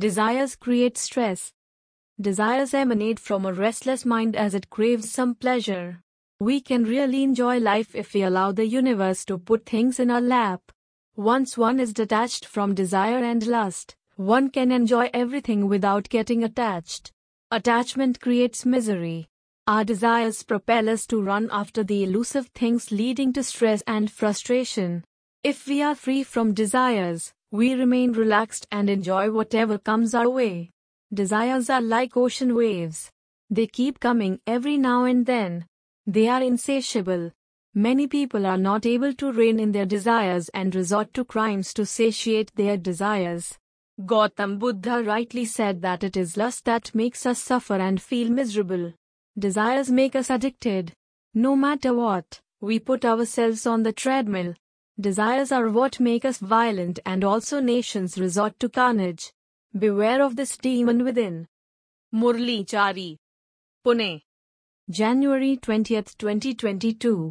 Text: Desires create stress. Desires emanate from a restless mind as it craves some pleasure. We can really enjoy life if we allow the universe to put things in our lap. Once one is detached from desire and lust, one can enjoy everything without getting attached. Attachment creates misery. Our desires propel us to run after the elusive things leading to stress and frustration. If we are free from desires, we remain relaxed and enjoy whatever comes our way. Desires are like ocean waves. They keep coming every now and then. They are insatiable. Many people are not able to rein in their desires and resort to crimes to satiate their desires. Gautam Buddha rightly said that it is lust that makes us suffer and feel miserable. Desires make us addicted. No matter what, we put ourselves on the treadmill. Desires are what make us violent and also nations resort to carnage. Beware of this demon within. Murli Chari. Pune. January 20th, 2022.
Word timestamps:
Desires 0.00 0.56
create 0.56 0.96
stress. 0.96 1.52
Desires 2.18 2.72
emanate 2.72 3.18
from 3.18 3.44
a 3.44 3.52
restless 3.52 4.06
mind 4.06 4.34
as 4.34 4.54
it 4.54 4.70
craves 4.70 5.12
some 5.12 5.34
pleasure. 5.34 6.00
We 6.38 6.62
can 6.62 6.84
really 6.84 7.22
enjoy 7.22 7.58
life 7.58 7.94
if 7.94 8.14
we 8.14 8.22
allow 8.22 8.52
the 8.52 8.64
universe 8.64 9.26
to 9.26 9.36
put 9.36 9.66
things 9.66 10.00
in 10.00 10.10
our 10.10 10.22
lap. 10.22 10.62
Once 11.16 11.58
one 11.58 11.78
is 11.78 11.92
detached 11.92 12.46
from 12.46 12.74
desire 12.74 13.22
and 13.22 13.46
lust, 13.46 13.94
one 14.16 14.48
can 14.48 14.72
enjoy 14.72 15.10
everything 15.12 15.68
without 15.68 16.08
getting 16.08 16.44
attached. 16.44 17.12
Attachment 17.50 18.22
creates 18.22 18.64
misery. 18.64 19.28
Our 19.66 19.84
desires 19.84 20.42
propel 20.42 20.88
us 20.88 21.06
to 21.08 21.20
run 21.20 21.50
after 21.52 21.84
the 21.84 22.04
elusive 22.04 22.46
things 22.54 22.90
leading 22.90 23.34
to 23.34 23.42
stress 23.42 23.82
and 23.86 24.10
frustration. 24.10 25.04
If 25.42 25.66
we 25.66 25.80
are 25.80 25.94
free 25.94 26.22
from 26.22 26.52
desires, 26.52 27.32
we 27.50 27.72
remain 27.72 28.12
relaxed 28.12 28.66
and 28.70 28.90
enjoy 28.90 29.30
whatever 29.30 29.78
comes 29.78 30.14
our 30.14 30.28
way. 30.28 30.70
Desires 31.14 31.70
are 31.70 31.80
like 31.80 32.14
ocean 32.14 32.54
waves. 32.54 33.10
They 33.48 33.66
keep 33.66 34.00
coming 34.00 34.38
every 34.46 34.76
now 34.76 35.04
and 35.04 35.24
then. 35.24 35.64
They 36.06 36.28
are 36.28 36.42
insatiable. 36.42 37.32
Many 37.74 38.06
people 38.06 38.44
are 38.44 38.58
not 38.58 38.84
able 38.84 39.14
to 39.14 39.32
rein 39.32 39.58
in 39.58 39.72
their 39.72 39.86
desires 39.86 40.50
and 40.50 40.74
resort 40.74 41.14
to 41.14 41.24
crimes 41.24 41.72
to 41.72 41.86
satiate 41.86 42.54
their 42.54 42.76
desires. 42.76 43.56
Gautam 43.98 44.58
Buddha 44.58 45.02
rightly 45.02 45.46
said 45.46 45.80
that 45.80 46.04
it 46.04 46.18
is 46.18 46.36
lust 46.36 46.66
that 46.66 46.94
makes 46.94 47.24
us 47.24 47.40
suffer 47.40 47.76
and 47.76 48.02
feel 48.02 48.28
miserable. 48.28 48.92
Desires 49.38 49.90
make 49.90 50.14
us 50.14 50.28
addicted. 50.28 50.92
No 51.32 51.56
matter 51.56 51.94
what, 51.94 52.40
we 52.60 52.78
put 52.78 53.06
ourselves 53.06 53.66
on 53.66 53.84
the 53.84 53.92
treadmill. 53.92 54.54
Desires 55.00 55.50
are 55.50 55.70
what 55.70 55.98
make 55.98 56.26
us 56.26 56.38
violent 56.38 56.98
and 57.06 57.24
also 57.24 57.58
nations 57.58 58.18
resort 58.18 58.58
to 58.60 58.68
carnage. 58.68 59.32
Beware 59.84 60.22
of 60.22 60.36
this 60.36 60.58
demon 60.58 61.04
within. 61.04 61.46
Murli 62.14 62.66
Chari. 62.66 63.16
Pune. 63.82 64.20
January 64.90 65.56
20th, 65.56 66.18
2022. 66.18 67.28